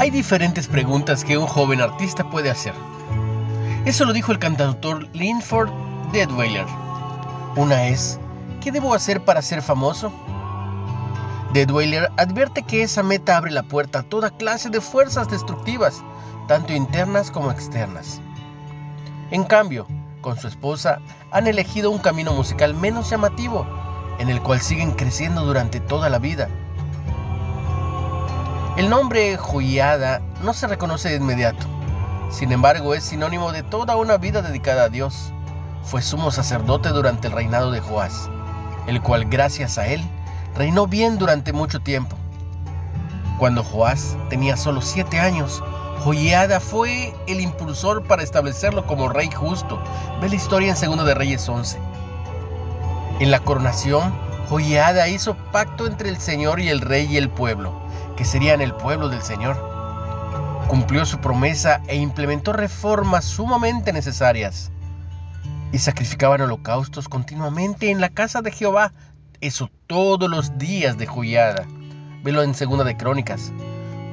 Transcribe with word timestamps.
Hay 0.00 0.08
diferentes 0.08 0.66
preguntas 0.66 1.26
que 1.26 1.36
un 1.36 1.46
joven 1.46 1.82
artista 1.82 2.24
puede 2.30 2.48
hacer. 2.48 2.72
Eso 3.84 4.06
lo 4.06 4.14
dijo 4.14 4.32
el 4.32 4.38
cantautor 4.38 5.06
Linford 5.14 5.68
Deadweiler. 6.10 6.64
Una 7.54 7.88
es, 7.88 8.18
¿qué 8.62 8.72
debo 8.72 8.94
hacer 8.94 9.22
para 9.26 9.42
ser 9.42 9.60
famoso? 9.60 10.10
Deadweiler 11.52 12.10
advierte 12.16 12.62
que 12.62 12.82
esa 12.82 13.02
meta 13.02 13.36
abre 13.36 13.50
la 13.50 13.62
puerta 13.62 13.98
a 13.98 14.02
toda 14.02 14.30
clase 14.30 14.70
de 14.70 14.80
fuerzas 14.80 15.28
destructivas, 15.28 16.02
tanto 16.48 16.72
internas 16.72 17.30
como 17.30 17.50
externas. 17.50 18.22
En 19.30 19.44
cambio, 19.44 19.86
con 20.22 20.38
su 20.38 20.48
esposa 20.48 21.02
han 21.30 21.46
elegido 21.46 21.90
un 21.90 21.98
camino 21.98 22.32
musical 22.32 22.72
menos 22.72 23.10
llamativo, 23.10 23.66
en 24.18 24.30
el 24.30 24.40
cual 24.40 24.62
siguen 24.62 24.92
creciendo 24.92 25.44
durante 25.44 25.78
toda 25.78 26.08
la 26.08 26.18
vida. 26.18 26.48
El 28.76 28.88
nombre 28.88 29.36
Joiada 29.36 30.22
no 30.42 30.54
se 30.54 30.66
reconoce 30.66 31.08
de 31.08 31.16
inmediato, 31.16 31.66
sin 32.30 32.52
embargo 32.52 32.94
es 32.94 33.02
sinónimo 33.02 33.52
de 33.52 33.62
toda 33.62 33.96
una 33.96 34.16
vida 34.16 34.42
dedicada 34.42 34.84
a 34.84 34.88
Dios. 34.88 35.32
Fue 35.82 36.00
sumo 36.02 36.30
sacerdote 36.30 36.90
durante 36.90 37.26
el 37.26 37.34
reinado 37.34 37.72
de 37.72 37.80
Joás, 37.80 38.30
el 38.86 39.02
cual 39.02 39.24
gracias 39.24 39.76
a 39.76 39.88
él 39.88 40.02
reinó 40.56 40.86
bien 40.86 41.18
durante 41.18 41.52
mucho 41.52 41.80
tiempo. 41.80 42.16
Cuando 43.38 43.64
Joás 43.64 44.16
tenía 44.28 44.56
solo 44.56 44.82
siete 44.82 45.18
años, 45.18 45.62
Joiada 46.04 46.60
fue 46.60 47.12
el 47.26 47.40
impulsor 47.40 48.04
para 48.04 48.22
establecerlo 48.22 48.86
como 48.86 49.08
rey 49.08 49.30
justo. 49.30 49.82
Ve 50.20 50.28
la 50.28 50.36
historia 50.36 50.74
en 50.80 50.96
2 50.96 51.06
de 51.06 51.14
Reyes 51.14 51.48
11. 51.48 51.78
En 53.18 53.30
la 53.30 53.40
coronación, 53.40 54.14
Joiada 54.48 55.08
hizo 55.08 55.34
pacto 55.52 55.86
entre 55.86 56.08
el 56.08 56.18
Señor 56.18 56.60
y 56.60 56.68
el 56.68 56.80
rey 56.80 57.06
y 57.10 57.16
el 57.18 57.28
pueblo, 57.28 57.72
que 58.16 58.24
serían 58.24 58.60
el 58.60 58.74
pueblo 58.74 59.08
del 59.08 59.22
Señor. 59.22 59.56
Cumplió 60.68 61.04
su 61.04 61.18
promesa 61.18 61.80
e 61.88 61.96
implementó 61.96 62.52
reformas 62.52 63.24
sumamente 63.24 63.92
necesarias. 63.92 64.70
Y 65.72 65.78
sacrificaban 65.78 66.40
holocaustos 66.40 67.08
continuamente 67.08 67.90
en 67.90 68.00
la 68.00 68.08
casa 68.08 68.42
de 68.42 68.50
Jehová, 68.50 68.92
eso 69.40 69.70
todos 69.86 70.28
los 70.28 70.58
días 70.58 70.98
de 70.98 71.06
Joiada. 71.06 71.66
Velo 72.22 72.42
en 72.42 72.54
Segunda 72.54 72.84
de 72.84 72.96
Crónicas. 72.96 73.52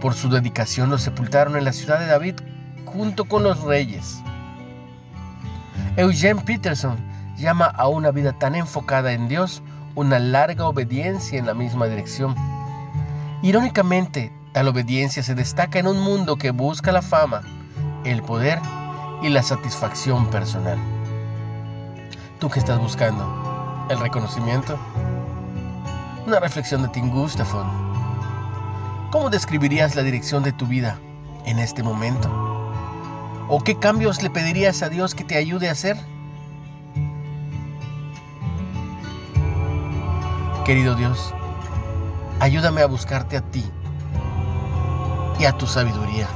Por 0.00 0.14
su 0.14 0.28
dedicación 0.28 0.90
lo 0.90 0.98
sepultaron 0.98 1.56
en 1.56 1.64
la 1.64 1.72
ciudad 1.72 1.98
de 1.98 2.06
David 2.06 2.36
junto 2.84 3.24
con 3.24 3.42
los 3.42 3.62
reyes. 3.62 4.22
Eugene 5.96 6.42
Peterson 6.42 6.96
llama 7.36 7.66
a 7.66 7.88
una 7.88 8.10
vida 8.10 8.32
tan 8.32 8.54
enfocada 8.54 9.12
en 9.12 9.28
Dios 9.28 9.62
una 9.94 10.18
larga 10.18 10.66
obediencia 10.66 11.38
en 11.38 11.46
la 11.46 11.54
misma 11.54 11.86
dirección. 11.86 12.34
Irónicamente, 13.46 14.32
tal 14.50 14.66
obediencia 14.66 15.22
se 15.22 15.36
destaca 15.36 15.78
en 15.78 15.86
un 15.86 16.00
mundo 16.00 16.34
que 16.34 16.50
busca 16.50 16.90
la 16.90 17.00
fama, 17.00 17.42
el 18.02 18.20
poder 18.20 18.58
y 19.22 19.28
la 19.28 19.40
satisfacción 19.44 20.28
personal. 20.30 20.76
¿Tú 22.40 22.50
qué 22.50 22.58
estás 22.58 22.80
buscando? 22.80 23.86
¿El 23.88 24.00
reconocimiento? 24.00 24.76
Una 26.26 26.40
reflexión 26.40 26.82
de 26.82 26.88
Tim 26.88 27.08
Gustafson 27.08 27.70
¿Cómo 29.12 29.30
describirías 29.30 29.94
la 29.94 30.02
dirección 30.02 30.42
de 30.42 30.50
tu 30.50 30.66
vida 30.66 30.98
en 31.44 31.60
este 31.60 31.84
momento? 31.84 32.28
¿O 33.48 33.60
qué 33.62 33.78
cambios 33.78 34.24
le 34.24 34.30
pedirías 34.30 34.82
a 34.82 34.88
Dios 34.88 35.14
que 35.14 35.22
te 35.22 35.36
ayude 35.36 35.68
a 35.68 35.72
hacer? 35.72 35.96
Querido 40.64 40.96
Dios, 40.96 41.32
ayúdame 42.40 42.82
a 42.82 42.86
buscarte 42.86 43.36
a 43.36 43.40
ti 43.40 43.64
y 45.38 45.44
a 45.44 45.52
tu 45.52 45.66
sabiduría. 45.66 46.28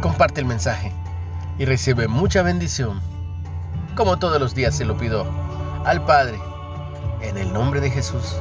Comparte 0.00 0.40
el 0.40 0.46
mensaje 0.46 0.92
y 1.58 1.64
recibe 1.64 2.08
mucha 2.08 2.42
bendición. 2.42 3.00
Como 3.96 4.18
todos 4.18 4.40
los 4.40 4.54
días 4.54 4.76
se 4.76 4.84
lo 4.84 4.96
pido 4.96 5.26
al 5.84 6.04
Padre, 6.04 6.38
en 7.20 7.36
el 7.36 7.52
nombre 7.52 7.80
de 7.80 7.90
Jesús. 7.90 8.36